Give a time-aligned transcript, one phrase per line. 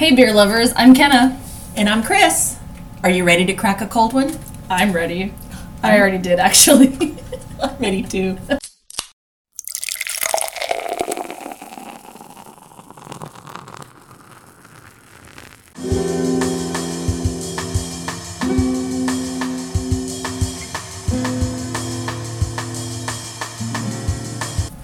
[0.00, 1.38] Hey, beer lovers, I'm Kenna.
[1.76, 2.56] And I'm Kris.
[3.02, 4.38] Are you ready to crack a cold one?
[4.70, 5.34] I'm ready.
[5.82, 7.18] I already did, actually.
[7.62, 8.38] I'm ready too.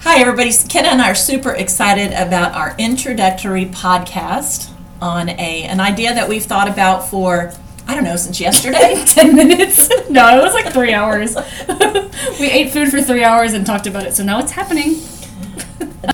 [0.01, 0.51] Hi, everybody.
[0.69, 6.27] Kenna and I are super excited about our introductory podcast on a an idea that
[6.27, 7.53] we've thought about for
[7.87, 9.01] I don't know since yesterday.
[9.07, 9.89] 10 minutes.
[10.09, 11.35] No, it was like three hours.
[12.39, 14.95] we ate food for three hours and talked about it, so now it's happening.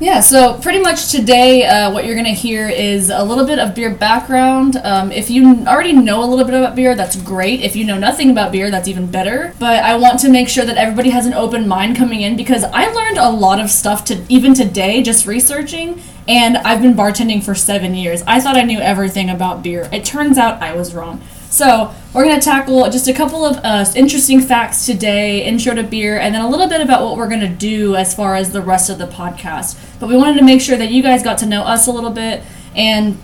[0.02, 3.59] Yeah, so pretty much today, uh, what you're going to hear is a little bit
[3.59, 4.77] of beer background.
[4.77, 7.61] Um, if you already know a little bit about beer, that's great.
[7.61, 9.53] If you know nothing about beer, that's even better.
[9.59, 12.63] But I want to make sure that everybody has an open mind coming in because
[12.63, 16.02] I learned a lot of stuff to even today just researching.
[16.27, 18.23] And I've been bartending for seven years.
[18.25, 19.89] I thought I knew everything about beer.
[19.91, 21.21] It turns out I was wrong.
[21.53, 25.83] So, we're going to tackle just a couple of uh, interesting facts today, intro to
[25.83, 28.52] beer, and then a little bit about what we're going to do as far as
[28.52, 29.80] the rest of the podcast.
[30.00, 32.09] But we wanted to make sure that you guys got to know us a little
[32.09, 32.41] bit
[32.75, 33.19] and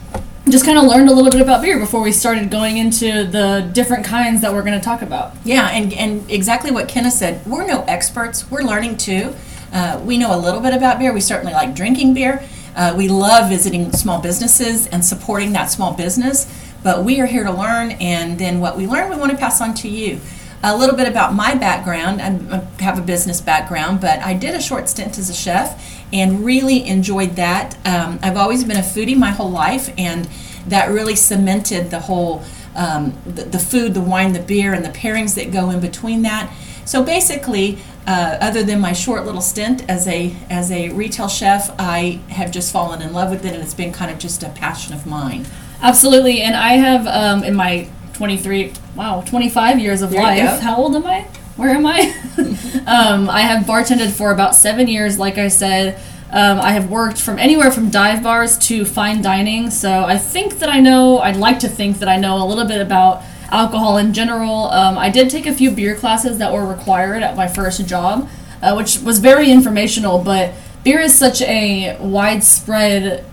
[0.48, 3.68] just kind of learned a little bit about beer before we started going into the
[3.74, 5.36] different kinds that we're going to talk about.
[5.44, 7.44] Yeah, and, and exactly what Kenna said.
[7.48, 9.34] We're no experts, we're learning too.
[9.74, 11.12] Uh, we know a little bit about beer.
[11.14, 12.48] We certainly like drinking beer.
[12.76, 16.48] Uh, we love visiting small businesses and supporting that small business.
[16.84, 19.62] But we are here to learn, and then what we learn, we want to pass
[19.62, 20.20] on to you.
[20.62, 22.22] A little bit about my background.
[22.22, 26.44] I have a business background, but I did a short stint as a chef and
[26.46, 27.76] really enjoyed that.
[27.86, 30.28] Um, I've always been a foodie my whole life, and
[30.68, 32.44] that really cemented the whole
[32.76, 36.22] um, the, the, food, the wine, the beer, and the pairings that go in between
[36.22, 36.54] that.
[36.86, 41.70] So basically, uh, other than my short little stint as a as a retail chef,
[41.78, 44.50] I have just fallen in love with it, and it's been kind of just a
[44.50, 45.46] passion of mine.
[45.82, 50.60] Absolutely, and I have um, in my 23, wow, 25 years of There life.
[50.60, 51.22] How old am I?
[51.56, 52.00] Where am I?
[52.86, 56.02] um, I have bartended for about seven years, like I said.
[56.32, 60.60] Um, I have worked from anywhere from dive bars to fine dining, so I think
[60.60, 63.98] that I know, I'd like to think that I know a little bit about alcohol
[63.98, 64.70] in general.
[64.72, 68.30] Um, I did take a few beer classes that were required at my first job,
[68.62, 73.26] uh, which was very informational, but beer is such a widespread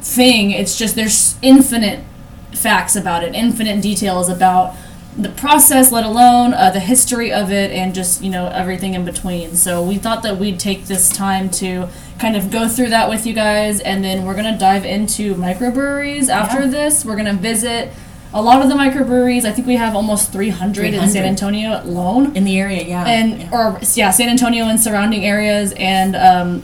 [0.00, 0.50] thing.
[0.50, 2.04] It's just there's infinite
[2.52, 4.74] facts about it, infinite details about
[5.16, 9.04] the process, let alone uh, the history of it, and just you know everything in
[9.04, 9.56] between.
[9.56, 11.88] So we thought that we'd take this time to
[12.18, 16.28] kind of go through that with you guys, and then we're gonna dive into microbreweries
[16.28, 16.66] after Yeah.
[16.68, 17.04] this.
[17.04, 17.92] We're gonna visit.
[18.34, 22.34] A lot of the microbreweries, I think we have almost 300, in San Antonio alone
[22.34, 23.04] In the area, yeah.
[23.04, 23.50] and yeah.
[23.52, 25.72] or yeah, San Antonio and surrounding areas.
[25.76, 26.62] And um,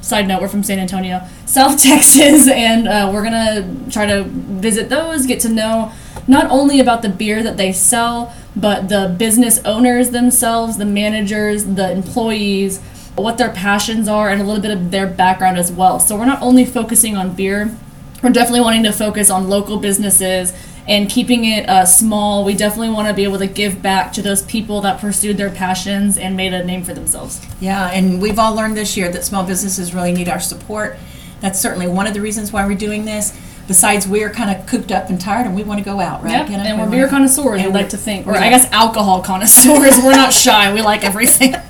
[0.00, 4.88] side note, we're from San Antonio, South Texas, and uh, we're gonna try to visit
[4.88, 5.92] those, get to know
[6.26, 11.64] not only about the beer that they sell, but the business owners themselves, the managers,
[11.64, 12.80] the employees,
[13.16, 16.00] what their passions are, and a little bit of their background as well.
[16.00, 17.76] So we're not only focusing on beer,
[18.22, 20.52] we're definitely wanting to focus on local businesses
[20.88, 22.44] and keeping it uh, small.
[22.44, 25.50] We definitely want to be able to give back to those people that pursued their
[25.50, 27.44] passions and made a name for themselves.
[27.60, 30.96] Yeah, and we've all learned this year that small businesses really need our support.
[31.40, 33.38] That's certainly one of the reasons why we're doing this.
[33.66, 36.48] Besides, we're kind of cooked up and tired, and we want to go out, right?
[36.48, 38.26] Yep, and We we're beer connoisseurs, we like to think.
[38.26, 39.98] Or we I guess alcohol connoisseurs.
[39.98, 40.72] we're not shy.
[40.72, 41.54] We like everything.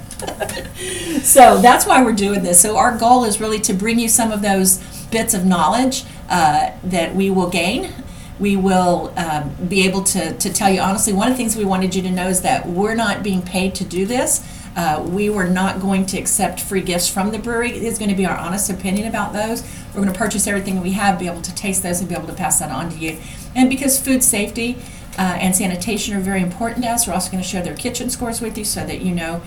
[1.22, 2.60] So that's why we're doing this.
[2.60, 4.78] So our goal is really to bring you some of those
[5.10, 7.93] bits of knowledge uh, that we will gain.
[8.39, 11.13] We will um, be able to, to tell you honestly.
[11.13, 13.75] One of the things we wanted you to know is that we're not being paid
[13.77, 14.47] to do this.
[14.77, 17.71] Uh, we were not going to accept free gifts from the brewery.
[17.71, 19.63] It is going to be our honest opinion about those.
[19.89, 22.27] We're going to purchase everything we have, be able to taste those, and be able
[22.27, 23.17] to pass that on to you.
[23.55, 24.77] And because food safety
[25.19, 28.11] uh, and sanitation are very important to us, we're also going to share their kitchen
[28.11, 29.41] scores with you so that you know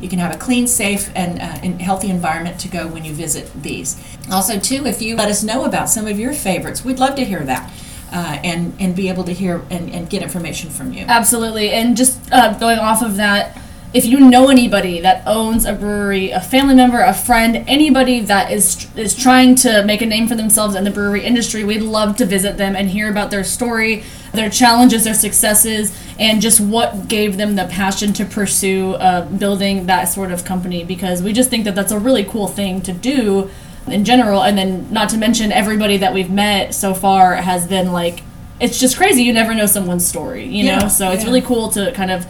[0.00, 3.12] you can have a clean, safe, and, uh, and healthy environment to go when you
[3.12, 4.00] visit these.
[4.30, 7.24] Also, too, if you let us know about some of your favorites, we'd love to
[7.24, 7.72] hear that
[8.16, 11.04] uh, and and be able to hear and, and get information from you.
[11.06, 11.70] Absolutely.
[11.70, 13.60] And just uh, going off of that,
[13.92, 18.50] if you know anybody that owns a brewery, a family member, a friend, anybody that
[18.50, 22.16] is is trying to make a name for themselves in the brewery industry, we'd love
[22.16, 24.02] to visit them and hear about their story,
[24.32, 29.84] their challenges, their successes, and just what gave them the passion to pursue uh, building
[29.86, 30.84] that sort of company.
[30.84, 33.50] Because we just think that that's a really cool thing to do
[33.88, 34.42] in general.
[34.42, 38.22] And then, not to mention, everybody that we've met so far has been like,
[38.60, 39.22] it's just crazy.
[39.22, 40.88] You never know someone's story, you Yeah, know?
[40.88, 41.28] So it's yeah.
[41.28, 42.26] really cool to kind of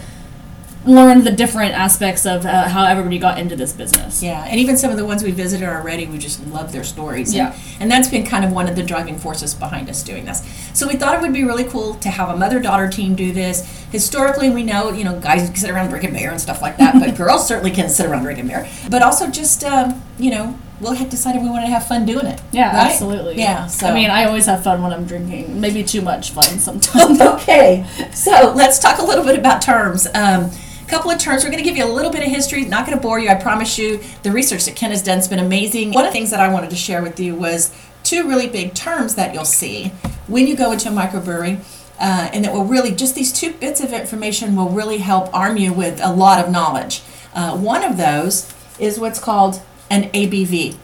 [0.85, 4.23] learn the different aspects of uh, how everybody got into this business.
[4.23, 7.31] Yeah, and even some of the ones we visited already, we just love their stories.
[7.31, 7.59] And, Yeah.
[7.81, 10.45] and that's been kind of one of the driving forces behind us doing this.
[10.75, 13.63] So we thought it would be really cool to have a mother-daughter team do this.
[13.91, 16.95] Historically, we know you know guys can sit around drinking beer and stuff like that,
[17.01, 18.69] but girls certainly can sit around drinking beer.
[18.89, 22.27] But also just um, you know we'll have decided we want to have fun doing
[22.27, 22.41] it.
[22.53, 22.91] Yeah, right?
[22.91, 23.39] absolutely.
[23.39, 23.67] Yeah.
[23.67, 25.61] So I mean, I always have fun when I'm drinking.
[25.61, 27.21] Maybe too much fun sometimes.
[27.37, 30.07] okay, so let's talk a little bit about terms.
[30.09, 30.51] Um,
[30.87, 31.43] a couple of terms.
[31.43, 32.65] We're going to give you a little bit of history.
[32.65, 34.01] Not going to bore you, I promise you.
[34.23, 35.93] The research that Ken has done has been amazing.
[35.93, 37.75] One of the things that I wanted to share with you was
[38.05, 39.89] two really big terms that you'll see
[40.29, 41.61] when you go into a microbrewery.
[41.99, 45.57] Uh, and that will really, just these two bits of information will really help arm
[45.57, 47.03] you with a lot of knowledge.
[47.35, 50.77] Uh, one of those is what's called an ABV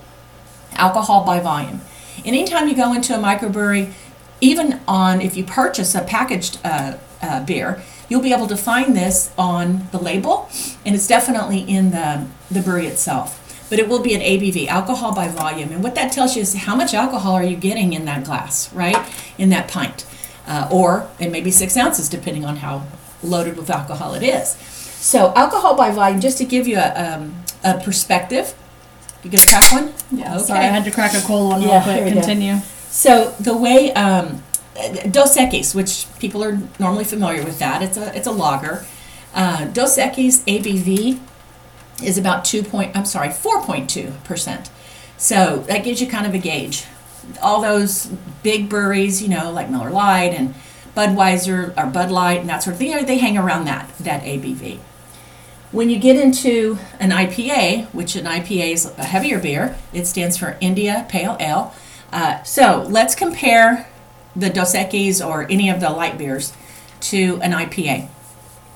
[0.75, 1.81] alcohol by volume.
[2.25, 3.93] Anytime you go into a microbrewery,
[4.41, 8.97] even on if you purchase a packaged uh, uh, beer, you'll be able to find
[8.97, 10.49] this on the label,
[10.85, 13.39] and it's definitely in the, the brewery itself.
[13.71, 16.55] But it will be an ABV, alcohol by volume, and what that tells you is
[16.55, 18.99] how much alcohol are you getting in that glass, right?
[19.39, 20.05] In that pint,
[20.47, 22.87] uh, or it may be six ounces depending on how
[23.23, 24.51] loaded with alcohol it is.
[24.51, 28.55] So alcohol by volume, just to give you a, um, a perspective.
[29.23, 29.93] You gonna crack one?
[30.11, 30.45] yeah, Okay.
[30.45, 31.97] sorry, I had to crack a cold one Yeah, real quick.
[31.97, 32.21] here we go.
[32.21, 32.57] Continue.
[32.91, 34.43] So the way um,
[35.11, 38.85] Dos Equis, which people are normally familiar with that, it's a it's a lager.
[39.35, 41.21] Uh, Dos Equis ABV
[42.03, 42.97] is about two point.
[42.97, 44.71] I'm sorry, four point two percent.
[45.17, 46.85] So that gives you kind of a gauge.
[47.41, 48.07] All those
[48.43, 50.55] big breweries, you know, like Miller Lite and
[50.97, 53.89] Budweiser or Bud Light and that sort of thing, you know, they hang around that
[54.01, 54.79] that ABV.
[55.73, 60.37] When you get into an IPA, which an IPA is a heavier beer, it stands
[60.37, 61.75] for India Pale Ale.
[62.13, 63.89] Uh, so let's compare
[64.37, 66.53] the Dos Equis or any of the light beers
[67.01, 68.09] to an IPA.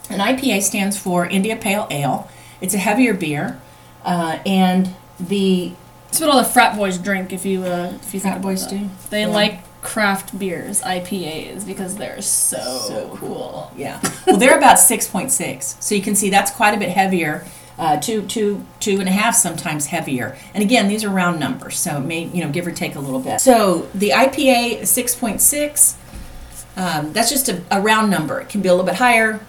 [0.09, 2.31] An IPA stands for India Pale Ale.
[2.63, 3.61] It's a heavier beer,
[4.05, 5.73] uh, and the
[6.09, 7.31] It's what all the frat boys drink.
[7.33, 8.71] If you uh, if you think Frat about boys that.
[8.71, 8.89] do?
[9.11, 9.27] They Yeah.
[9.29, 13.71] like craft beers, IPAs, because they're so, So cool.
[13.77, 16.91] yeah, well they're about six point six, so you can see that's quite a bit
[16.91, 17.47] heavier.
[17.79, 20.35] Uh, two, two, two and a half, sometimes heavier.
[20.55, 23.01] And again, these are round numbers, so it may you know give or take a
[23.01, 23.41] little bit.
[23.41, 25.97] So the IPA six point six,
[26.77, 28.41] um, that's just a, a round number.
[28.41, 29.41] It can be a little bit higher,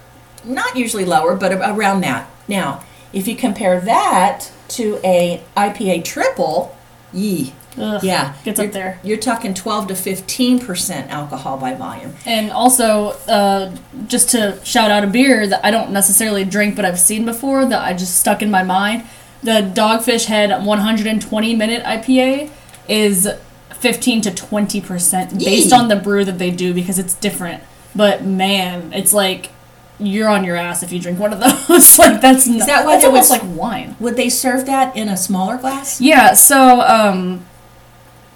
[0.44, 2.30] not usually lower, but around that.
[2.50, 6.76] Now, if you compare that to a IPA triple,
[7.14, 9.00] yee, Ugh, yeah, gets you're, up there.
[9.04, 12.16] You're talking twelve to fifteen percent alcohol by volume.
[12.26, 13.76] And also, uh,
[14.08, 17.66] just to shout out a beer that I don't necessarily drink, but I've seen before
[17.66, 19.04] that I just stuck in my mind.
[19.44, 22.50] The Dogfish Head 120 minute IPA
[22.90, 23.30] is
[23.76, 25.78] 15 to 20 percent based Yee.
[25.78, 27.62] on the brew that they do because it's different.
[27.96, 29.52] But man, it's like
[30.00, 31.98] you're on your ass if you drink one of those.
[32.00, 33.96] like that's is that why that's almost was- like wine.
[34.00, 36.02] Would they serve that in a smaller glass?
[36.02, 37.46] Yeah, so um,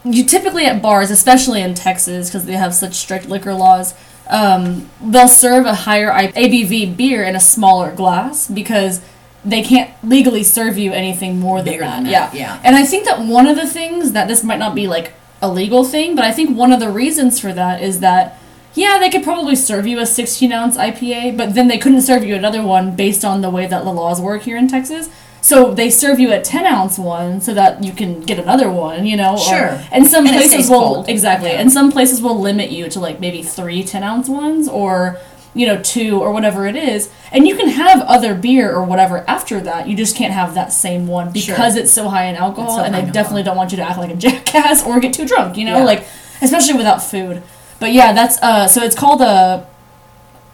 [0.04, 3.94] you typically at bars, especially in Texas, because they have such strict liquor laws,
[4.28, 9.02] um, they'll serve a higher ABV beer in a smaller glass because
[9.44, 12.04] they can't legally serve you anything more than Bigger that.
[12.04, 12.62] than yeah, yeah.
[12.64, 15.52] And I think that one of the things that this might not be like a
[15.52, 18.38] legal thing, but I think one of the reasons for that is that.
[18.74, 22.24] Yeah, they could probably serve you a 16 ounce IPA, but then they couldn't serve
[22.24, 25.10] you another one based on the way that the laws work here in Texas.
[25.42, 29.06] So they serve you a 10 ounce one so that you can get another one,
[29.08, 29.34] you know?
[29.34, 29.80] or- Sure.
[29.92, 31.10] and some And places will, cold.
[31.10, 31.50] exactly.
[31.50, 31.60] Yeah.
[31.62, 35.18] And some places will limit you to like maybe three 10 ounce ones or,
[35.56, 37.10] you know, two or whatever it is.
[37.32, 39.88] And you can have other beer or whatever after that.
[39.88, 41.56] You just can't have that same one Sure.
[41.56, 43.84] because it's so high in alcohol so and they in definitely don't want you to
[43.84, 45.80] act like a jackass or get too drunk, you know?
[45.80, 45.84] Yeah.
[45.86, 46.06] Like,
[46.42, 47.42] especially without food.
[47.80, 49.66] But yeah, that's, uh, so it's called a,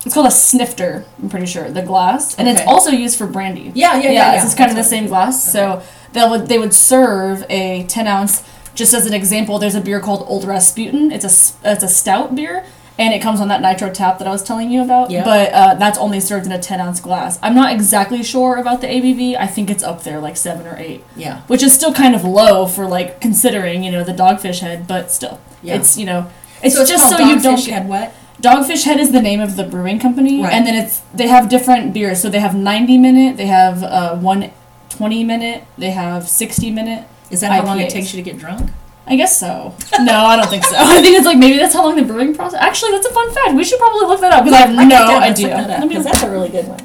[0.06, 2.36] it's called a snifter, I'm pretty sure, the glass.
[2.36, 3.72] And it's also used for brandy.
[3.76, 4.46] Yeah, yeah, yeah, Yeah, yeah.
[4.46, 5.52] it's kind of the That's same glass.
[5.52, 5.82] So
[6.14, 8.44] they would they would serve a 10 ounce.
[8.76, 11.12] Just as an example, there's a beer called Old Rasputin.
[11.12, 12.64] It's a it's a stout beer,
[13.00, 15.10] and it comes on that nitro tap that I was telling you about.
[15.10, 15.24] Yeah.
[15.26, 17.40] But uh, that's only served in a 10 ounce glass.
[17.42, 19.36] I'm not exactly sure about the ABV.
[19.36, 21.42] I think it's up there, like seven or eight, Yeah.
[21.48, 25.10] which is still kind of low for like considering you know the dogfish head, but
[25.12, 25.76] still, Yeah.
[25.76, 26.30] it's you know.
[26.64, 28.14] It's, so it's just so you don't get Head what?
[28.42, 30.54] Dogfish Head is the name of the brewing company, Right.
[30.54, 32.22] and then it's they have different beers.
[32.22, 34.52] So they have 90 minute, they have uh, one
[34.90, 37.08] 20 minute, they have 60 minute.
[37.32, 38.70] Is that how long it takes you to get drunk?
[39.10, 39.74] I guess so.
[40.02, 40.76] No, I don't think so.
[40.78, 42.60] I think it's like maybe that's how long the brewing process.
[42.62, 43.56] Actually, that's a fun fact.
[43.56, 45.68] We should probably look that up because I have no down, let's look idea.
[45.68, 46.80] that up, Let me that's a really good one.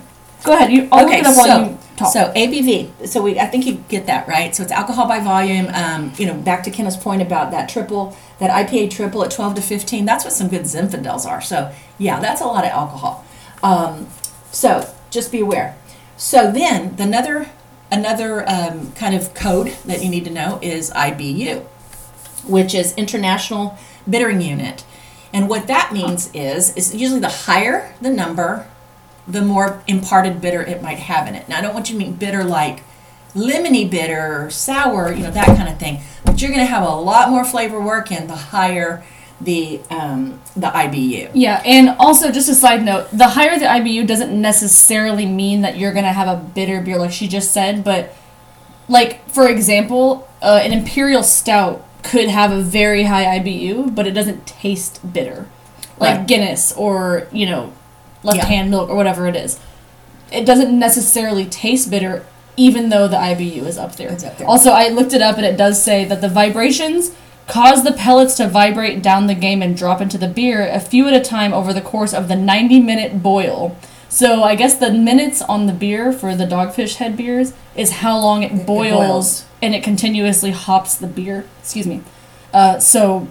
[0.44, 0.72] Go ahead.
[0.72, 0.88] You.
[0.90, 2.12] I'll okay, look it up while so, you talk.
[2.12, 3.08] so ABV.
[3.08, 4.54] So we, I think you get that right.
[4.54, 5.68] So it's alcohol by volume.
[5.72, 9.54] Um, you know, back to Kenna's point about that triple, that IPA triple at twelve
[9.54, 10.04] to fifteen.
[10.04, 11.40] That's what some good Zinfandels are.
[11.40, 13.24] So yeah, that's a lot of alcohol.
[13.62, 14.08] Um,
[14.50, 15.76] so just be aware.
[16.16, 17.48] So then, the another
[17.90, 21.62] another um, kind of code that you need to know is IBU,
[22.46, 24.84] which is International Bittering Unit.
[25.32, 28.68] And what that means is, is usually the higher the number,
[29.26, 31.48] the more imparted bitter it might have in it.
[31.48, 32.82] Now, I don't want you to mean bitter like
[33.34, 36.00] lemony bitter or sour, you know, that kind of thing.
[36.24, 39.02] But you're going to have a lot more flavor work in the higher
[39.44, 41.30] the um, the IBU.
[41.34, 45.76] Yeah, and also just a side note, the higher the IBU doesn't necessarily mean that
[45.76, 48.14] you're gonna have a bitter beer like she just said, but
[48.88, 54.12] like for example, uh, an imperial stout could have a very high IBU, but it
[54.12, 55.48] doesn't taste bitter,
[55.98, 56.26] like Right.
[56.26, 57.72] Guinness or you know,
[58.22, 59.58] left hand milk or whatever it is.
[60.30, 62.24] It doesn't necessarily taste bitter,
[62.56, 64.12] even though the IBU is up there.
[64.12, 64.46] Up there.
[64.46, 67.12] Also, I looked it up and it does say that the vibrations
[67.48, 71.06] cause the pellets to vibrate down the game and drop into the beer a few
[71.08, 73.76] at a time over the course of the 90 minute boil.
[74.08, 78.18] So I guess the minutes on the beer for the dogfish head beers is how
[78.18, 79.44] long it boils, boils.
[79.62, 81.46] and it continuously hops the beer.
[81.60, 82.02] Excuse me.
[82.52, 83.26] Uh, so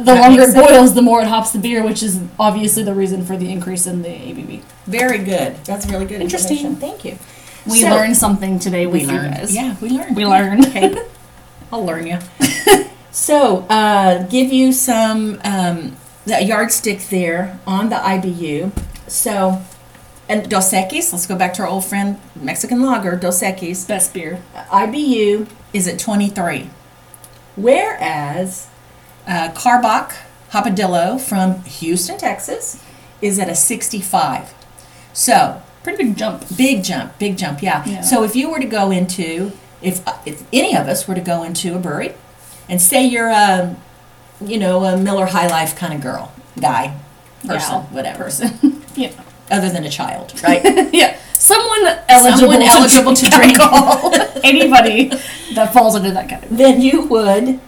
[0.00, 0.66] the That longer makes it sense.
[0.70, 3.86] boils, the more it hops the beer, which is obviously the reason for the increase
[3.86, 4.62] in the ABV.
[4.86, 5.56] Very good.
[5.64, 6.20] That's really good.
[6.20, 6.58] Interesting.
[6.58, 6.80] information.
[6.80, 7.18] Thank you.
[7.66, 9.34] We So- learned something today with We you learned.
[9.34, 9.54] guys.
[9.54, 10.16] Yeah, we learned.
[10.16, 10.66] We learned.
[10.66, 10.94] Okay,
[11.72, 12.18] I'll learn you.
[13.10, 18.72] so, uh, give you some um, the yardstick there on the IBU.
[19.06, 19.60] So,
[20.28, 21.12] and Dos Equis.
[21.12, 23.86] Let's go back to our old friend Mexican lager, Dos Equis.
[23.86, 24.40] Best beer.
[24.70, 26.68] IBU is at 23,
[27.56, 28.66] whereas
[29.26, 30.14] uh, Karbach
[30.52, 32.82] Hopadillo from Houston, Texas,
[33.22, 34.54] is at a 65.
[35.12, 36.44] So, Pretty big jump.
[36.58, 37.82] Big jump, big jump, yeah.
[37.86, 38.00] Yeah.
[38.02, 41.42] So if you were to go into, if if any of us were to go
[41.42, 42.12] into a brewery,
[42.68, 43.74] and say you're a,
[44.44, 46.94] you know, a Miller High Life kind of girl, guy,
[47.46, 48.82] person, Yeah, whatever, Person.
[48.94, 49.10] yeah.
[49.50, 50.62] other than a child, right?
[50.92, 51.16] yeah.
[51.32, 53.58] Someone eligible, Someone to, eligible to drink.
[53.58, 54.12] alcohol.
[54.44, 55.08] Anybody
[55.54, 56.54] that falls under that category.
[56.58, 57.58] then you would,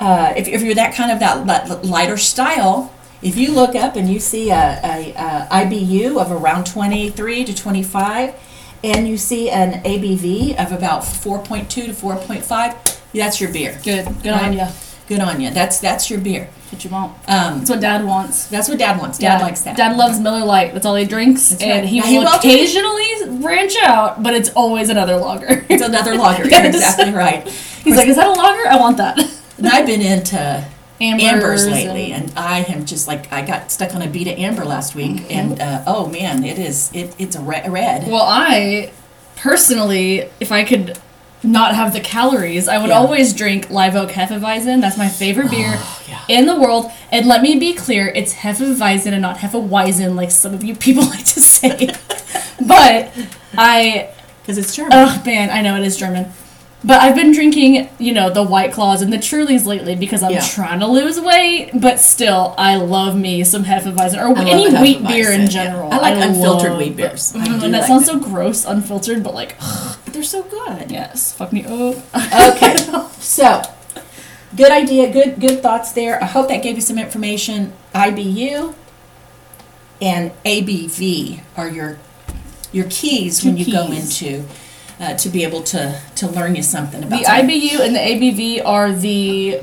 [0.00, 2.92] uh, if, if you're that kind of that, lighter style,
[3.22, 7.54] if you look up and you see a, a, a IBU of around 23 to
[7.54, 8.34] 25,
[8.82, 13.78] and you see an ABV of about 4.2 to 4.5, that's your beer.
[13.84, 14.06] Good.
[14.22, 14.42] Good Right.
[14.44, 14.66] on you.
[15.06, 15.50] Good on you.
[15.50, 16.48] That's that's your beer.
[16.70, 17.12] What you want.
[17.28, 18.46] Um, That's what Dad wants.
[18.46, 19.18] that's what Dad wants.
[19.18, 19.76] Dad likes that.
[19.76, 20.72] Dad loves Miller Lite.
[20.72, 21.88] That's all he drinks, That's and right.
[21.88, 25.66] he Now, he will do- occasionally branch out, but it's always another lager.
[25.68, 26.44] It's another lager.
[26.48, 27.46] You're exactly right.
[27.82, 28.68] He's like, "Is that a lager?
[28.68, 29.18] I want that."
[29.60, 30.64] And I've been into
[31.00, 34.26] Ambers, ambers lately, and- and I am just like I got stuck on a beat
[34.28, 38.06] of amber last week, and uh, oh man, it is it, it's a re- red.
[38.08, 38.90] Well, I
[39.36, 40.98] personally, if I could
[41.42, 42.98] not have the calories, I would Yeah.
[42.98, 44.82] always drink Live Oak Hefeweizen.
[44.82, 46.18] That's my favorite beer Oh, yeah.
[46.28, 46.90] in the world.
[47.10, 51.04] And let me be clear, it's Hefeweizen and not Hefeweizen, like some of you people
[51.14, 51.94] like to say.
[52.66, 53.10] but
[53.56, 54.10] I,
[54.42, 54.92] Because it's German.
[54.92, 56.30] oh man, I know it is German.
[56.82, 60.30] But I've been drinking, you know, the White Claws and the Trulies lately because I'm
[60.32, 60.40] Yeah.
[60.40, 61.72] trying to lose weight.
[61.74, 65.64] But still, I love me some Hefeweizen or any wheat beer in Hefeweizen, yeah.
[65.64, 65.92] general.
[65.92, 67.34] I like unfiltered love wheat beers.
[67.36, 68.22] I Mm, and that like sounds them.
[68.22, 69.56] so gross, unfiltered, but like,
[70.04, 70.90] But they're so good.
[70.90, 71.96] yes, fuck me up.
[72.48, 72.76] Okay,
[73.18, 73.60] so
[74.56, 76.22] good idea, good good thoughts there.
[76.22, 77.72] I hope that gave you some information.
[77.94, 78.74] IBU
[80.00, 81.98] and ABV are your
[82.72, 84.44] your keys Two when you go into
[85.00, 87.48] uh, to be able to to learn you something about The something.
[87.48, 89.60] IBU and the ABV are the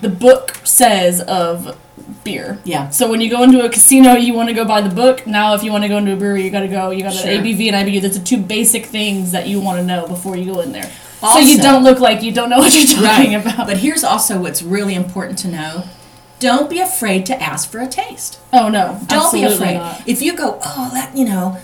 [0.00, 1.76] the book says of
[2.24, 2.58] beer.
[2.64, 2.90] Yeah.
[2.90, 5.26] So when you go into a casino, you want to go buy the book.
[5.26, 6.90] Now, if you want to go into a brewery, you got to go.
[6.90, 7.30] You got Sure.
[7.30, 8.00] an ABV and IBU.
[8.02, 10.90] That's the two basic things that you want to know before you go in there.
[11.22, 13.46] Also, so you don't look like you don't know what you're talking Right.
[13.46, 13.66] about.
[13.66, 15.84] But here's also what's really important to know.
[16.38, 18.38] Don't be afraid to ask for a taste.
[18.52, 19.74] oh no, Don't be afraid.
[19.78, 20.02] not.
[20.06, 21.56] If you go, oh, that, you know,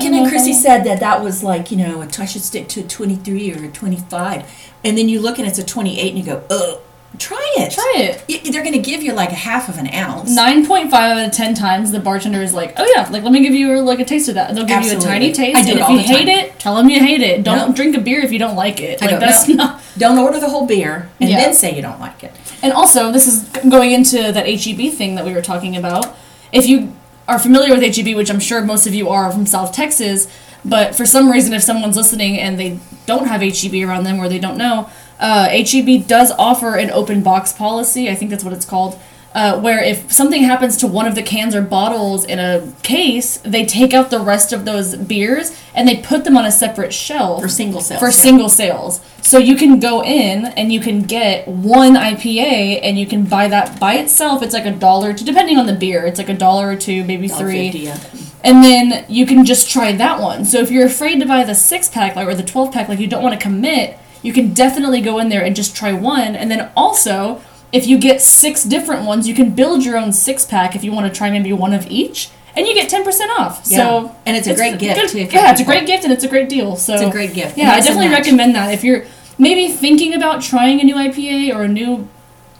[0.00, 2.84] Ken and Chrissy said that that was like, you know, I should stick to a
[2.84, 4.44] 23 or a 25.
[4.84, 6.80] And then you look and it's a 28 and you go, oh,
[7.18, 7.72] try it.
[7.72, 8.24] Try it.
[8.28, 10.34] Y- They're going to give you like a half of an ounce.
[10.34, 13.30] Nine point five out of ten times, the bartender is like, "Oh yeah, like let
[13.32, 15.56] me give you like a taste of that." And they'll give you a tiny taste,
[15.56, 16.16] I do and it if all you the time.
[16.16, 17.44] hate it, tell them you hate it.
[17.44, 17.74] Don't No.
[17.74, 19.00] drink a beer if you don't like it.
[19.00, 19.54] I Like go, that's no.
[19.54, 19.80] not.
[19.96, 21.36] Don't order the whole beer and Yeah.
[21.38, 22.32] then say you don't like it.
[22.64, 26.16] And also, this is going into that HEB thing that we were talking about.
[26.50, 26.96] If you
[27.26, 30.28] are familiar with HEB, which I'm sure most of you are from South Texas,
[30.64, 34.28] but for some reason, if someone's listening and they don't have HEB around them or
[34.28, 34.88] they don't know,
[35.20, 38.08] uh, HEB does offer an open box policy.
[38.08, 38.98] I think that's what it's called.
[39.34, 43.38] Uh, where if something happens to one of the cans or bottles in a case,
[43.38, 46.92] they take out the rest of those beers and they put them on a separate
[46.92, 48.12] shelf For single sales, For yeah.
[48.12, 53.06] single sales, so you can go in and you can get one IPA and you
[53.06, 54.40] can buy that by itself.
[54.40, 56.04] It's like a dollar to depending on the beer.
[56.06, 57.70] It's like a dollar or two, maybe three.
[57.70, 57.98] $1.50, yeah.
[58.44, 60.44] And then you can just try that one.
[60.44, 63.00] So if you're afraid to buy the six pack like or the twelve pack, like
[63.00, 66.36] you don't want to commit, you can definitely go in there and just try one.
[66.36, 67.40] And then also,
[67.74, 70.92] if you get six different ones, you can build your own six pack if you
[70.92, 73.62] want to try maybe one of each, and you get ten percent off.
[73.66, 73.78] Yeah.
[73.78, 76.22] So And it's a great gift, good- too, Yeah, it's a great gift and it's
[76.22, 76.76] a great deal.
[76.76, 77.58] So It's a great gift.
[77.58, 79.04] Yeah, I definitely recommend that if you're
[79.38, 82.08] maybe thinking about trying a new IPA or a new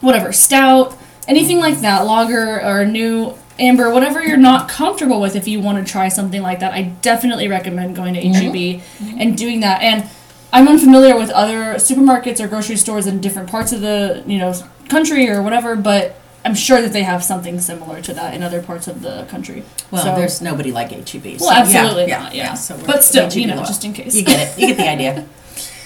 [0.01, 0.97] whatever stout,
[1.29, 5.33] anything like that, lager or a new amber, whatever you're not comfortable with.
[5.37, 8.33] If you want to try something like that, I definitely recommend going to mm-hmm.
[8.33, 9.21] HEB mm-hmm.
[9.21, 9.81] and doing that.
[9.81, 10.09] And
[10.51, 14.53] I'm unfamiliar with other supermarkets or grocery stores in different parts of the you know
[14.89, 18.61] country or whatever, but I'm sure that they have something similar to that in other
[18.61, 19.63] parts of the country.
[19.91, 21.39] Well, So- there's nobody like HEB.
[21.39, 22.35] so well, absolutely yeah, not.
[22.35, 23.65] yeah, Yeah, So we're- but still, HEB you know, law.
[23.65, 24.13] just in case.
[24.15, 24.59] You get it.
[24.59, 25.23] You get the idea.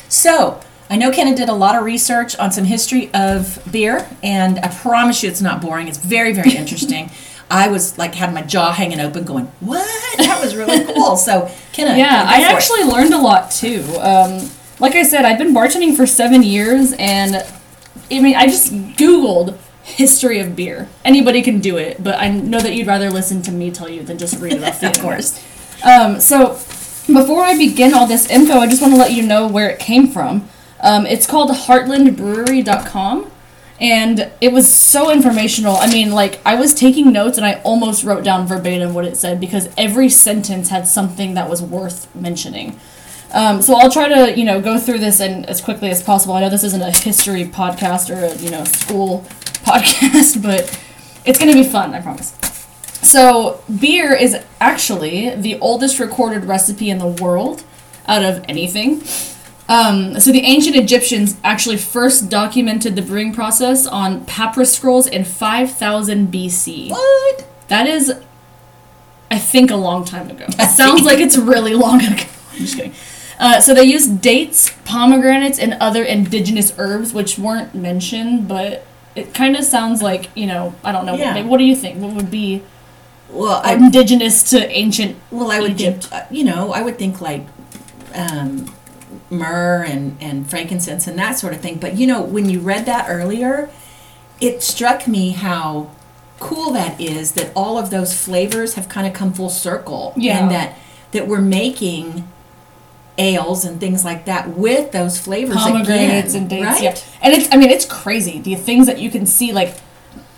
[0.10, 4.60] So, I know Kenna did a lot of research on some history of beer, and
[4.60, 5.88] I promise you it's not boring.
[5.88, 7.12] It's very, very interesting.
[7.51, 9.88] I was like, had my jaw hanging open, going, "What?
[10.18, 12.53] That was really cool." So, Kenna, Yeah, I for it.
[12.53, 13.84] actually learned a lot too.
[14.01, 17.44] Um, like I said, I've been bartending for seven years, and
[18.12, 20.88] I mean, I just Googled history of beer.
[21.03, 24.03] Anybody can do it, but I know that you'd rather listen to me tell you
[24.03, 25.43] than just read it off the of course.
[25.84, 26.60] Um, so,
[27.08, 29.79] before I begin all this info, I just want to let you know where it
[29.79, 30.48] came from.
[30.81, 33.31] Um, it's called heartlandbrewery.com,
[33.79, 35.77] and it was so informational.
[35.77, 39.17] I mean, like, I was taking notes and I almost wrote down verbatim what it
[39.17, 42.79] said because every sentence had something that was worth mentioning.
[43.32, 46.34] Um, so I'll try to, you know, go through this and as quickly as possible.
[46.34, 49.22] I know this isn't a history podcast or a, you know, school
[49.64, 50.80] podcast, but
[51.26, 52.36] it's going to be fun, I promise.
[53.02, 57.64] So, beer is actually the oldest recorded recipe in the world
[58.08, 59.02] out of anything.
[59.70, 65.24] Um, so, the ancient Egyptians actually first documented the brewing process on papyrus scrolls in
[65.24, 66.90] 5000 BC.
[66.90, 67.48] What?
[67.70, 68.14] That is,
[69.32, 70.46] I think, a long time ago.
[70.50, 72.24] It sounds like it's really long ago.
[72.52, 72.94] I'm just kidding.
[73.39, 79.34] Uh, so they used dates, pomegranates, and other indigenous herbs, which weren't mentioned, but it
[79.34, 81.15] kind of sounds like you know I don't know.
[81.15, 81.36] Yeah.
[81.36, 82.01] What, what do you think?
[82.01, 82.62] What would be
[83.31, 85.17] Well, I indigenous to ancient?
[85.31, 86.05] Well, I would Egypt.
[86.05, 87.45] think, uh, you know, I would think like
[88.13, 88.73] um,
[89.30, 91.78] myrrh and, and frankincense and that sort of thing.
[91.78, 93.69] But, you know, when you read that earlier,
[94.41, 95.91] it struck me how
[96.39, 100.13] cool that is that all of those flavors have kind of come full circle.
[100.15, 100.39] Yeah.
[100.39, 100.78] And that,
[101.12, 102.28] that we're making
[103.19, 106.65] ales and things like that with those flavors pomegranates again, and dates.
[106.65, 106.82] right?
[106.84, 109.75] Yeah, and it's I mean it's crazy the things that you can see like,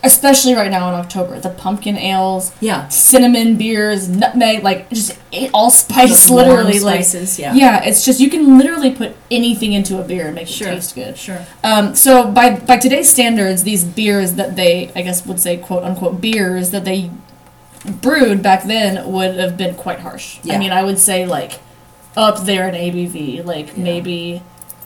[0.04, 2.88] especially right now in October, the pumpkin ales, Yeah.
[2.88, 5.16] cinnamon beers, nutmeg, like just
[5.54, 7.54] all spice, Those literally like spices, yeah.
[7.54, 7.84] yeah.
[7.84, 10.70] It's just you can literally put anything into a beer and make Sure.
[10.70, 11.18] it taste good.
[11.18, 11.46] Sure.
[11.64, 15.84] Um, so by by today's standards, these beers that they I guess would say quote
[15.84, 17.12] unquote beers that they
[18.02, 20.40] brewed back then would have been quite harsh.
[20.44, 20.56] yeah.
[20.56, 21.60] I mean, I would say like
[22.18, 24.42] up there in ABV, like maybe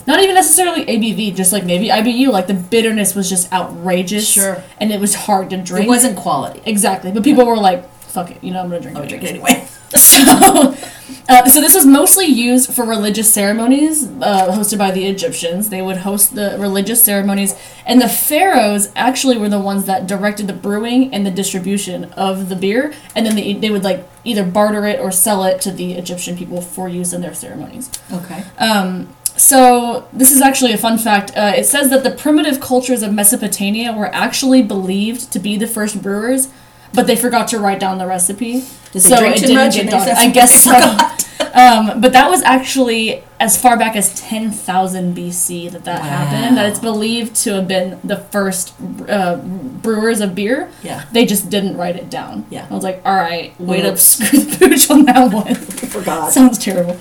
[0.07, 2.31] not even necessarily ABV, just like maybe IBU.
[2.31, 4.63] Like the bitterness was just outrageous, Sure.
[4.79, 5.85] and it was hard to drink.
[5.85, 6.61] It wasn't quality.
[6.65, 9.09] exactly, but people were like, "Fuck it," you know, I'm gonna drink it.
[9.09, 9.67] drink it anyway.
[9.95, 10.75] So,
[11.27, 15.69] uh, so this was mostly used for religious ceremonies uh, hosted by the Egyptians.
[15.69, 20.47] They would host the religious ceremonies, and the pharaohs actually were the ones that directed
[20.47, 24.43] the brewing and the distribution of the beer, and then they, they would like either
[24.43, 27.89] barter it or sell it to the Egyptian people for use in their ceremonies.
[28.11, 28.43] Okay.
[28.57, 31.31] Um, so this is actually a fun fact.
[31.35, 35.67] Uh, it says that the primitive cultures of Mesopotamia were actually believed to be the
[35.67, 36.49] first brewers,
[36.93, 38.63] but they forgot to write down the recipe.
[38.91, 40.09] Did they drink too much and they done.
[40.09, 40.71] I guess so.
[41.53, 46.57] um, but that was actually as far back as 10,000 BC that that happened.
[46.57, 48.73] That it's believed to have been the first
[49.07, 50.71] uh, brewers of beer.
[50.83, 51.05] Yeah.
[51.11, 52.45] They just didn't write it down.
[52.49, 52.67] Yeah.
[52.69, 55.55] I was like, all right, way to screw the pooch on that one.
[55.55, 56.31] Forgot.
[56.31, 56.97] Sounds terrible.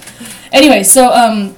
[0.53, 1.57] Anyway, so um,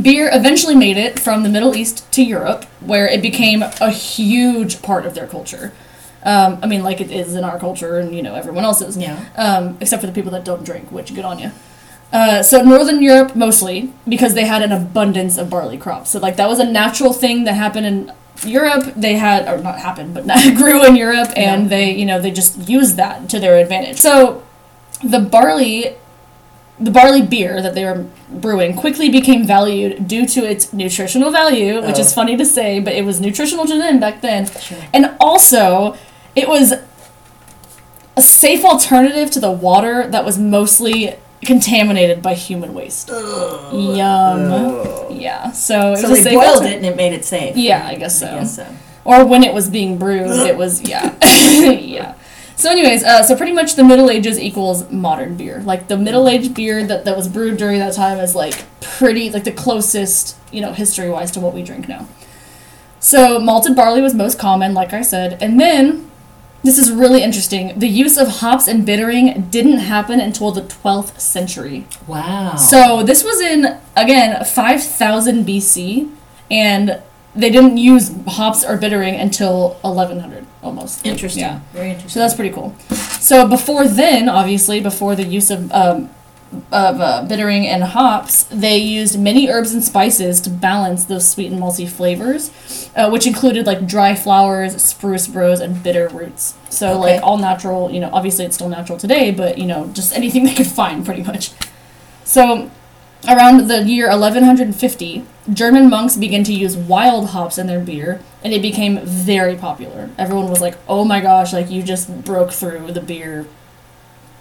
[0.00, 4.82] beer eventually made it from the Middle East to Europe, where it became a huge
[4.82, 5.72] part of their culture.
[6.22, 8.96] Um, I mean, like it is in our culture and you know everyone else's.
[8.96, 9.18] Yeah.
[9.36, 11.50] Um, except for the people that don't drink, which good on you.
[12.12, 16.10] Uh, so Northern Europe mostly because they had an abundance of barley crops.
[16.10, 18.12] So like that was a natural thing that happened in
[18.44, 18.94] Europe.
[18.96, 20.24] They had or not happened, but
[20.56, 21.68] grew in Europe, and Yeah.
[21.68, 23.98] they you know they just used that to their advantage.
[24.00, 24.42] So
[25.02, 25.94] the barley
[26.78, 31.74] the barley beer that they were brewing quickly became valued due to its nutritional value,
[31.82, 32.00] which Oh.
[32.00, 34.46] is funny to say, but it was nutritional to them back then.
[34.46, 34.78] Sure.
[34.94, 35.94] And also,
[36.36, 36.72] It was
[38.16, 43.08] a safe alternative to the water that was mostly contaminated by human waste.
[43.08, 43.96] Yum.
[45.10, 45.52] Yeah.
[45.52, 47.56] So it So was they boiled alter- it and it made it safe.
[47.56, 48.26] Yeah, I guess so.
[48.26, 48.66] I guess so.
[49.04, 52.14] or when it was being brewed, it was yeah, yeah.
[52.56, 55.62] So, anyways, uh, so pretty much the Middle Ages equals modern beer.
[55.64, 59.30] Like the Middle Age beer that, that was brewed during that time is like pretty
[59.30, 62.06] like the closest you know history wise to what we drink now.
[62.98, 66.09] So malted barley was most common, like I said, and then
[66.62, 67.78] this is really interesting.
[67.78, 71.86] The use of hops and bittering didn't happen until the 12th century.
[72.06, 72.56] Wow.
[72.56, 76.10] So this was in again 5000 BC,
[76.50, 77.02] and
[77.34, 81.06] they didn't use hops or bittering until 1100 almost.
[81.06, 81.42] interesting.
[81.42, 81.60] Yeah.
[81.72, 82.10] Very interesting.
[82.10, 82.74] So that's pretty cool.
[83.20, 86.10] So before then, obviously, before the use of um,
[86.72, 91.50] of uh, bittering and hops, they used many herbs and spices to balance those sweet
[91.52, 92.50] and malty flavors,
[92.96, 96.54] uh, which included like dry flowers, spruce rose, and bitter roots.
[96.68, 97.14] So Okay.
[97.14, 97.90] like all natural.
[97.90, 101.04] You know, obviously it's still natural today, but you know just anything they could find,
[101.04, 101.52] pretty much.
[102.24, 102.70] So.
[103.28, 108.54] Around the year 1150, German monks began to use wild hops in their beer, and
[108.54, 110.08] it became very popular.
[110.16, 111.52] Everyone was like, "Oh my gosh!
[111.52, 113.46] Like you just broke through the beer,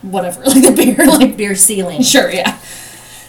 [0.01, 2.01] whatever, like the beer, like beer ceiling.
[2.03, 2.59] Sure, yeah.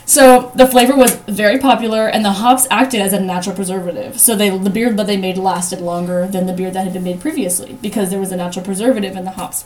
[0.06, 4.18] So the flavor was very popular, and the hops acted as a natural preservative.
[4.18, 7.04] So they the beer that they made lasted longer than the beer that had been
[7.04, 9.64] made previously because there was a natural preservative in the hops.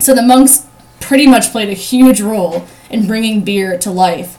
[0.00, 0.66] So the monks
[1.00, 4.38] pretty much played a huge role in bringing beer to life,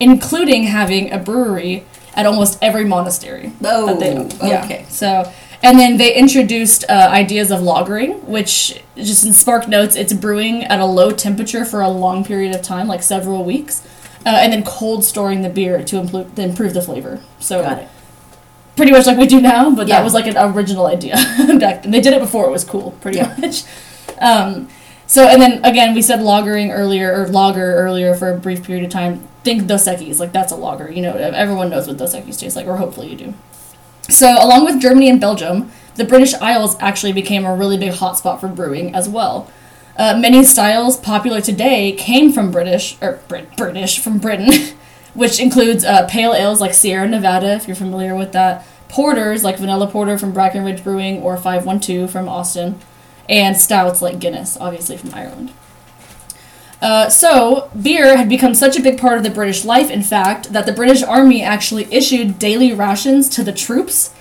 [0.00, 1.84] including having a brewery
[2.14, 3.52] at almost every monastery.
[3.62, 4.36] Oh, that they oh, owned.
[4.42, 4.64] Yeah.
[4.64, 4.86] okay.
[4.88, 5.32] So,
[5.62, 10.64] and then they introduced uh, ideas of lagering, which just in Spark Notes, it's brewing
[10.64, 13.86] at a low temperature for a long period of time, like several weeks,
[14.26, 17.20] uh, and then cold storing the beer to improve, to improve the flavor.
[17.38, 17.88] So, Got it.
[18.76, 19.96] pretty much like we do now, but Yeah.
[19.98, 21.14] that was like an original idea
[21.58, 21.90] back then.
[21.90, 23.34] They did it before it was cool, pretty Yeah.
[23.38, 23.64] much.
[24.18, 24.68] Um,
[25.06, 28.84] so, and then again, we said lagering earlier, or lager earlier for a brief period
[28.84, 29.26] of time.
[29.42, 30.90] Think Dos Equis, like that's a lager.
[30.92, 33.34] You know, everyone knows what Dos Equis tastes like, or hopefully you do.
[34.10, 38.40] So, along with Germany and Belgium, the British Isles actually became a really big hotspot
[38.40, 39.50] for brewing as well.
[39.96, 44.76] Uh, many styles popular today came from British or Brit- British from Britain,
[45.14, 49.58] which includes uh, pale ales like Sierra Nevada, if you're familiar with that, porters like
[49.58, 52.80] Vanilla Porter from Breckenridge Brewing or 512 from Austin,
[53.28, 55.52] and stouts like Guinness, obviously from Ireland.
[56.82, 60.52] Uh, so, beer had become such a big part of the British life, in fact,
[60.52, 64.14] that the British Army actually issued daily rations to the troops.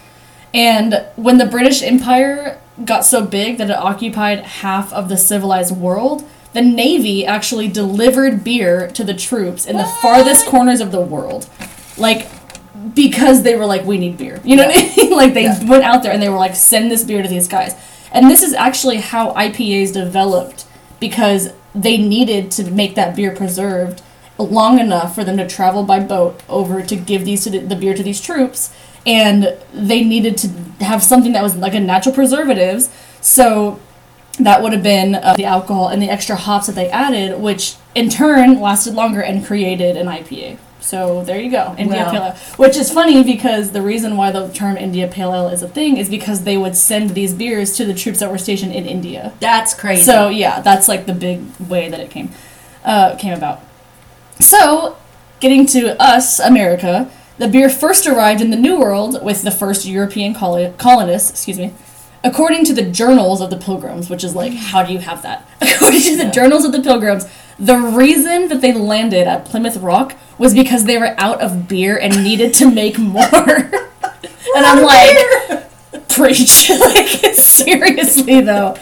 [0.54, 5.76] And when the British Empire got so big that it occupied half of the civilized
[5.76, 11.00] world, the Navy actually delivered beer to the troops in the farthest corners of the
[11.02, 11.48] world.
[11.98, 12.28] Like,
[12.96, 14.42] because they were like, we need beer.
[14.44, 15.12] You know what I mean?
[15.16, 15.64] like, they Yeah.
[15.70, 17.76] went out there and they were like, send this beer to these guys.
[18.12, 20.66] And this is actually how IPAs developed
[21.00, 24.02] because they needed to make that beer preserved
[24.38, 27.76] long enough for them to travel by boat over to give these to the, the
[27.76, 28.74] beer to these troops
[29.06, 30.48] and they needed to
[30.84, 32.90] have something that was like a natural preservatives
[33.22, 33.80] so
[34.40, 37.76] that would have been uh, the alcohol and the extra hops that they added which
[37.96, 42.12] in turn lasted longer and created an ipa so there you go india Wow.
[42.12, 45.62] pale ale which is funny because the reason why the term india pale ale is
[45.62, 48.74] a thing is because they would send these beers to the troops that were stationed
[48.74, 50.04] in india That's crazy.
[50.04, 52.30] so yeah, that's like the big way that it came
[52.86, 53.62] uh, came about.
[54.40, 54.96] So,
[55.42, 59.86] getting to us, America, the beer first arrived in the New World with the first
[59.86, 61.30] European colo- colonists.
[61.30, 61.74] Excuse me.
[62.24, 65.48] According to the journals of the Pilgrims, which is like, how do you have that?
[65.62, 66.32] According to the Yeah.
[66.32, 67.26] journals of the Pilgrims,
[67.58, 71.98] the reason that they landed at Plymouth Rock was because they were out of beer
[71.98, 73.24] and needed to make more.
[73.34, 75.70] and I'm like,
[76.10, 76.70] preach.
[76.70, 78.76] like, seriously, though.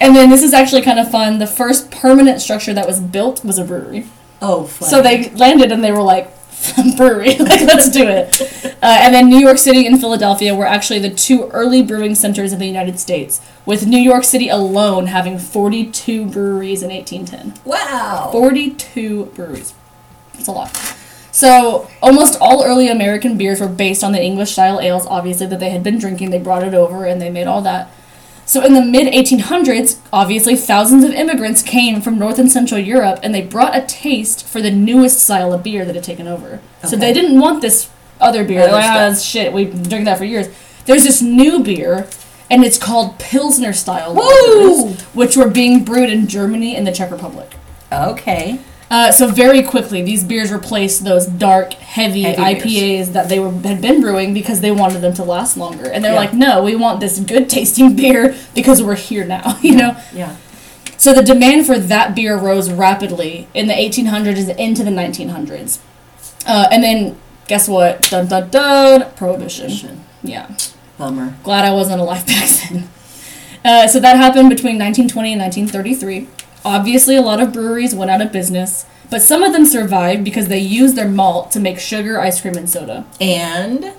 [0.00, 1.38] And then this is actually kind of fun.
[1.38, 4.06] The first permanent structure that was built was a brewery.
[4.40, 4.90] oh, funny.
[4.90, 6.30] So they landed and they were like,
[6.96, 8.40] brewery, like, let's do it.
[8.82, 12.52] Uh, and then New York City and Philadelphia were actually the two early brewing centers
[12.52, 17.62] in the United States, with New York City alone having 42 breweries in 1810.
[17.64, 18.28] wow.
[18.32, 19.74] 42 breweries.
[20.34, 20.76] That's a lot.
[21.30, 25.60] So, almost all early American beers were based on the English style ales, obviously, that
[25.60, 26.30] they had been drinking.
[26.30, 27.92] They brought it over and they made all that.
[28.48, 33.20] So, in the mid 1800s, obviously, thousands of immigrants came from North and Central Europe
[33.22, 36.58] and they brought a taste for the newest style of beer that had taken over.
[36.82, 37.90] So, they didn't want this
[38.22, 38.62] other beer.
[38.62, 39.52] Other like, ah, shit.
[39.52, 40.48] We've been drinking that for years.
[40.86, 42.08] There's this new beer,
[42.50, 44.94] and it's called Pilsner style Woo!
[45.12, 47.54] which were being brewed in Germany and the Czech Republic.
[47.92, 48.60] Okay.
[48.90, 53.50] Uh, so very quickly, these beers replaced those dark, heavy, Heavy IPAs that they were
[53.50, 55.86] had been brewing because they wanted them to last longer.
[55.90, 56.18] And they're Yeah.
[56.18, 59.58] like, no, we want this good tasting beer because we're here now.
[59.62, 59.96] You know.
[60.14, 60.36] Yeah.
[60.96, 65.78] So the demand for that beer rose rapidly in the 1800s into the 1900s.
[66.46, 68.02] Uh, and then guess what?
[68.10, 69.10] Dun dun dun.
[69.16, 69.66] Prohibition.
[69.66, 70.04] Prohibition.
[70.22, 70.50] Yeah.
[70.96, 71.36] Bummer.
[71.44, 72.88] Glad I wasn't alive back then.
[73.64, 76.26] Uh, so that happened between 1920 and 1933.
[76.64, 80.48] Obviously, a lot of breweries went out of business, but some of them survived because
[80.48, 83.04] they used their malt to make sugar, ice cream, and soda.
[83.20, 83.92] And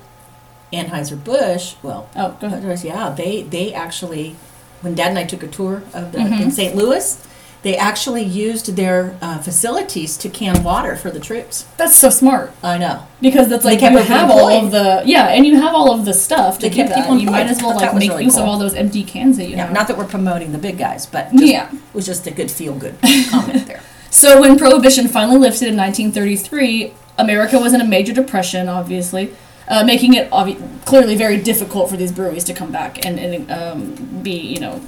[0.71, 1.75] Anheuser Busch.
[1.81, 2.83] Well, Oh, go ahead.
[2.83, 4.35] yeah, they they actually,
[4.81, 6.43] when Dad and I took a tour of the Mm-hmm.
[6.43, 6.75] in St.
[6.75, 7.25] Louis,
[7.61, 11.65] they actually used their uh, facilities to can water for the troops.
[11.77, 13.05] That's so smart I know.
[13.21, 14.63] because that's They like kept you have all employed.
[14.63, 16.99] of the yeah, and you have all of the stuff to They do kept that.
[17.03, 18.51] people You might as well like was make really use of cool.
[18.53, 19.73] all those empty cans that you Yeah, have.
[19.73, 21.69] not that we're promoting the big guys, but just, Yeah.
[21.71, 22.95] it was just a good feel good
[23.29, 23.81] comment there.
[24.09, 29.33] So when Prohibition finally lifted in 1933, America was in a major depression, obviously,
[29.67, 33.51] uh, making it obvi- clearly very difficult for these breweries to come back and, and
[33.51, 34.81] um, be, you know,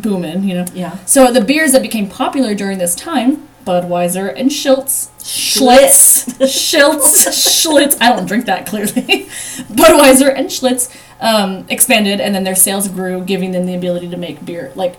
[0.00, 0.64] booming, you know.
[0.74, 0.96] Yeah.
[1.04, 7.96] So the beers that became popular during this time, Budweiser and Schiltz, Schlitz, Schiltz, Schlitz.
[8.00, 8.92] I don't drink that clearly.
[9.72, 14.16] Budweiser and Schlitz um, expanded, and then their sales grew, giving them the ability to
[14.16, 14.96] make beer like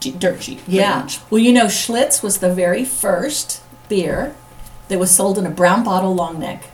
[0.00, 0.60] dirt cheap.
[0.66, 1.00] Yeah.
[1.00, 1.20] much.
[1.30, 4.34] Well, you know, Schlitz was the very first beer
[4.88, 6.64] that was sold in a brown bottle long neck.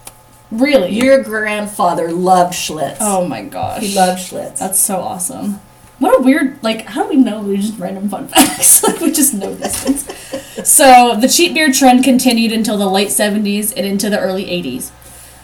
[0.51, 0.91] Really.
[0.91, 2.97] Your grandfather loved Schlitz.
[3.01, 3.83] Oh my gosh.
[3.83, 4.59] He loved Schlitz.
[4.59, 5.61] That's so awesome.
[6.01, 8.83] What a weird, like, how do we know we just random fun facts?
[8.85, 10.69] like, we just know these things.
[10.69, 14.91] So, the cheap beer trend continued until the late 70s and into the early 80s.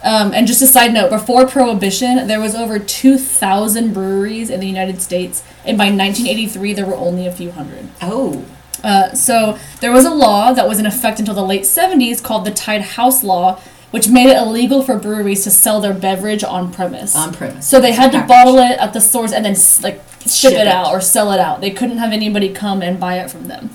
[0.03, 4.66] Um, and just a side note, before Prohibition, there was over 2,000 breweries in the
[4.66, 7.88] United States, and by 1983, there were only a few hundred.
[8.01, 8.42] Oh.
[8.83, 12.47] Uh, so there was a law that was in effect until the late 70s called
[12.47, 16.72] the Tied House Law, which made it illegal for breweries to sell their beverage on
[16.72, 17.14] premise.
[17.16, 17.66] On premise.
[17.66, 18.29] So they had to Package.
[18.29, 20.66] bottle it at the stores and then s- like ship, Ship it, it.
[20.66, 21.61] out or sell it out.
[21.61, 23.70] They couldn't have anybody come and buy it from them.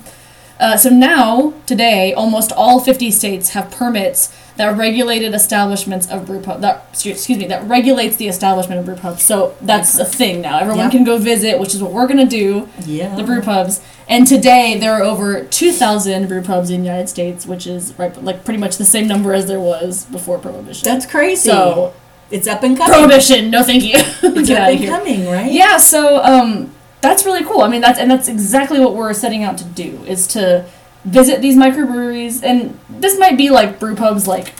[0.60, 6.40] Uh, so now, today, almost all 50 states have permits that regulated establishments of brew
[6.40, 6.60] pub.
[6.60, 9.22] That excuse me, that regulates the establishment of brew pubs.
[9.22, 10.58] So that's a thing now.
[10.58, 13.14] Everyone can go visit, which is what we're gonna do Yeah.
[13.14, 13.80] the brew pubs.
[14.08, 18.22] And today there are over 2,000 brew pubs in the United States, which is right,
[18.22, 20.86] like pretty much the same number as there was before Prohibition.
[20.86, 21.48] That's crazy.
[21.48, 21.94] so
[22.30, 22.92] it's up and coming.
[22.92, 23.94] Prohibition, no thank you.
[23.96, 24.90] It's Get up out of and here.
[24.90, 25.50] coming, right?
[25.52, 27.62] Yeah, so um, that's really cool.
[27.62, 30.64] I mean, that's and that's exactly what we're setting out to do is to
[31.04, 34.54] visit these microbreweries, and this might be like brew pubs, like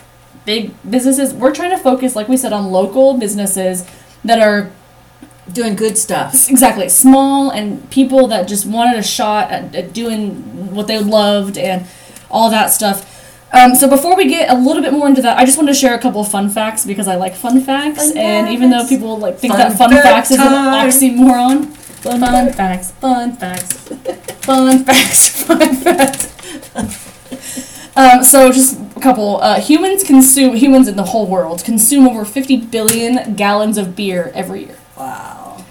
[0.45, 1.33] big businesses.
[1.33, 3.87] We're trying to focus, like we said, on local businesses
[4.25, 4.71] that are
[5.53, 6.49] Doing good stuff.
[6.49, 11.59] exactly small and people that just wanted a shot at, at doing what they loved
[11.59, 11.85] and
[12.31, 13.09] all that stuff.
[13.53, 15.79] Um, so before we get a little bit more into that, I just wanted to
[15.79, 18.87] share a couple of fun facts because I like fun facts, Fun and even though
[18.87, 20.89] people like think Fun that fun fact facts is an time.
[20.89, 23.73] oxymoron, fun, facts, fun facts,
[24.47, 26.32] fun facts, fun facts.
[27.95, 29.43] Um, so just a couple.
[29.43, 34.33] Uh, humans consume humans in the whole world consume over 50 billion gallons of beer
[34.35, 34.79] every year.
[34.97, 35.65] Wow.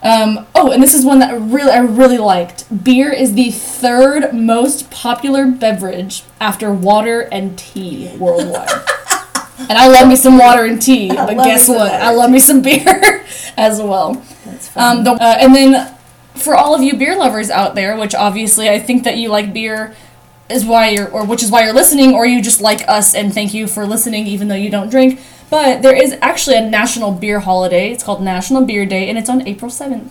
[0.00, 2.84] Um, oh, and this is one that I really I really liked.
[2.84, 8.70] Beer is the third most popular beverage after water and tea worldwide.
[9.58, 11.92] and I love me some water and tea, but guess what?
[11.92, 13.24] I love me some beer
[13.56, 14.22] as well.
[14.44, 14.98] That's fun.
[14.98, 15.96] Um, the, uh, and then
[16.36, 19.52] for all of you beer lovers out there, which obviously I think that you like
[19.52, 19.96] beer
[20.50, 23.32] is why you're or which is why you're listening or you just like us and
[23.34, 25.20] thank you for listening even though you don't drink.
[25.50, 27.90] But there is actually a national beer holiday.
[27.90, 30.10] It's called National Beer Day and it's on April 7th.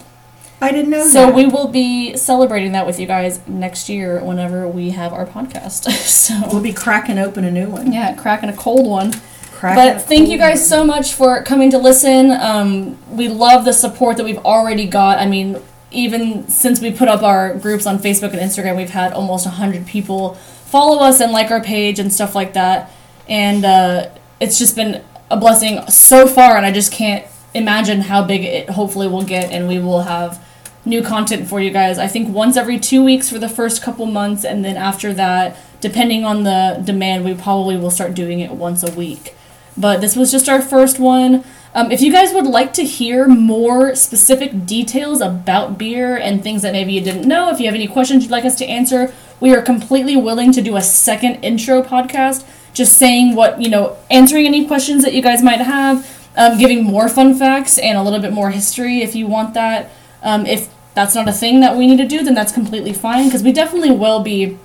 [0.59, 1.35] I didn't know So that.
[1.35, 5.85] we will be celebrating that with you guys next year whenever we have our podcast.
[6.17, 7.91] So we'll be cracking open a new one.
[7.93, 9.13] yeah, cracking a cold one.
[9.61, 12.29] But thank you guys so much for coming to listen.
[12.31, 15.17] Um, we love the support that we've already got.
[15.19, 15.59] I mean,
[15.91, 19.85] even since we put up our groups on Facebook and Instagram, we've had almost 100
[19.85, 22.91] people follow us and like our page and stuff like that.
[23.27, 28.23] And uh, it's just been a blessing so far, and I just can't imagine how
[28.23, 30.43] big it hopefully will get, and we will have
[30.85, 31.97] new content for you guys.
[31.99, 35.57] I think once every two weeks for the first couple months, and then after that,
[35.81, 39.35] depending on the demand, we probably will start doing it once a week.
[39.75, 41.43] But this was just our first one.
[41.73, 46.61] Um, if you guys would like to hear more specific details about beer and things
[46.61, 49.13] that maybe you didn't know, if you have any questions you'd like us to answer,
[49.39, 53.97] we are completely willing to do a second intro podcast, just saying what, you know,
[54.09, 58.01] answering any questions that you guys might have, um, giving more fun facts and a
[58.01, 59.91] little bit more history if you want that.
[60.23, 63.25] Um, if that's not a thing that we need to do, then that's completely fine
[63.25, 64.57] because we definitely will be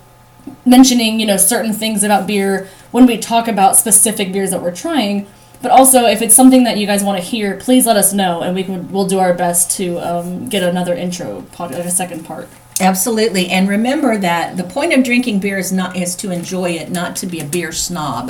[0.65, 4.75] mentioning, you know, certain things about beer when we talk about specific beers that we're
[4.75, 5.27] trying.
[5.63, 8.41] But also, if it's something that you guys want to hear, please let us know,
[8.41, 11.89] and we can we'll do our best to um, get another intro pod, like a
[11.89, 12.49] second part.
[12.81, 16.91] Absolutely, and remember that the point of drinking beer is not is to enjoy it,
[16.91, 18.27] not to be a beer snob,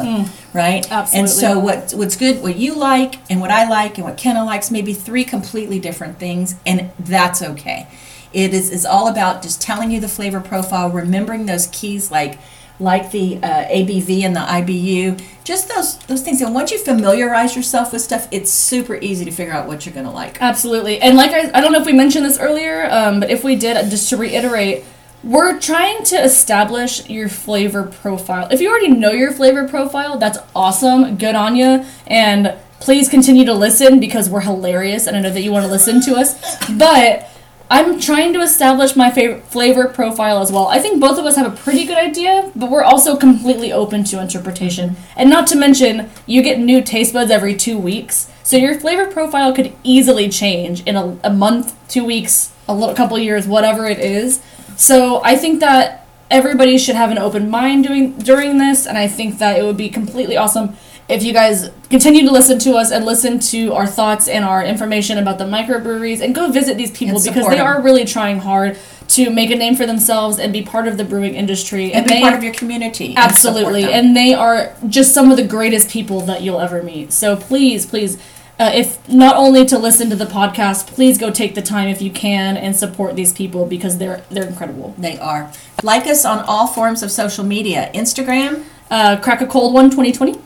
[0.54, 0.90] right?
[0.92, 1.20] Absolutely.
[1.20, 4.46] And so what what's good, what you like, and what I like, and what Kenna
[4.46, 7.88] likes, may be three completely different things, and that's okay.
[8.32, 12.38] It is is all about just telling you the flavor profile, remembering those keys like
[12.84, 16.42] like the uh, ABV and the IBU, just those those things.
[16.42, 19.94] And once you familiarize yourself with stuff, it's super easy to figure out what you're
[19.94, 20.42] going to like.
[20.42, 21.02] Absolutely.
[21.02, 23.56] And like I, I don't know if we mentioned this earlier, um, but if we
[23.56, 24.84] did, just to reiterate,
[25.24, 28.50] we're trying to establish your flavor profile.
[28.52, 31.16] If you already know your flavor profile, that's awesome.
[31.16, 31.86] Good on you.
[32.08, 35.72] And please continue to listen because we're hilarious and I know that you want to
[35.72, 36.58] listen to us.
[36.78, 37.30] But
[37.74, 40.68] I'm trying to establish my favorite flavor profile as well.
[40.68, 44.04] I think both of us have a pretty good idea, but we're also completely open
[44.04, 44.96] to interpretation.
[45.16, 49.08] And not to mention, you get new taste buds every two weeks, so your flavor
[49.08, 53.88] profile could easily change in a, a month, two weeks, a little couple years, whatever
[53.88, 54.40] it is.
[54.78, 59.08] So I think that everybody should have an open mind doing during this, and I
[59.08, 60.78] think that it would be completely awesome
[61.10, 64.64] if you guys continue to listen to us and listen to our thoughts and our
[64.64, 67.68] information about the microbreweries and go visit these people And because they them.
[67.68, 68.78] are really trying hard
[69.10, 72.14] to make a name for themselves and be part of the brewing industry And be
[72.16, 73.14] they part of your community.
[73.18, 73.92] absolutely them.
[73.94, 77.86] and they are just some of the greatest people that you'll ever meet so please
[77.86, 78.18] please
[78.60, 82.02] uh, if not only to listen to the podcast please go take the time if
[82.02, 85.52] you can and support these people because they're they're incredible They are.
[85.84, 90.40] Like us on all forms of social media Instagram, uh, crack a cold one 2020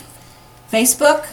[0.71, 1.25] Facebook,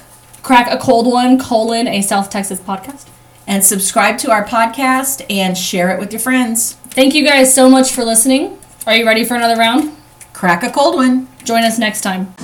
[0.42, 3.08] crack a cold one colon a south texas podcast
[3.46, 6.74] and subscribe to our podcast and share it with your friends.
[6.90, 9.96] thank you guys so much for listening are you ready for another round
[10.34, 11.28] Crack a cold one.
[11.44, 12.34] join us next time